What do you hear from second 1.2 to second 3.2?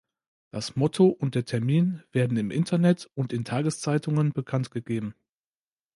der Termin werden im Internet